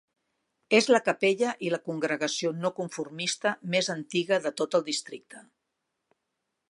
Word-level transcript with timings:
És 0.77 0.85
la 0.93 1.01
capella 1.09 1.51
i 1.67 1.69
la 1.73 1.79
congregació 1.89 2.53
no-conformista 2.63 3.53
més 3.75 3.91
antiga 3.97 4.41
de 4.47 4.55
tot 4.63 4.79
el 4.81 4.87
districte. 4.89 5.45